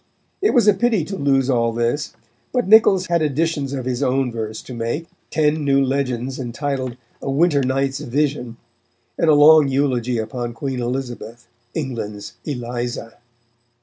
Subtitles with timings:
[0.41, 2.13] It was a pity to lose all this,
[2.51, 7.29] but Niccols had additions of his own verse to make; ten new legends entitled "A
[7.29, 8.57] Winter Night's Vision,"
[9.15, 13.19] and a long eulogy upon Queen Elizabeth, "England's Eliza."